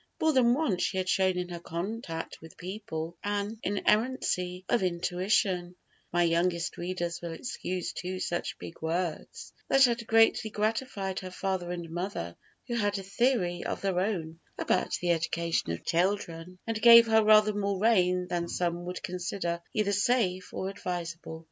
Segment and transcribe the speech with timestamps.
[0.19, 5.75] More than once she had shown in her contact with people an inerrancy of intuition
[5.75, 5.75] (if
[6.11, 11.69] my youngest readers will excuse two such big words) that had greatly gratified her father
[11.69, 12.35] and mother,
[12.67, 17.23] who had a theory of their own about the education of children, and gave her
[17.23, 21.39] rather more rein than some would consider either safe or advisable.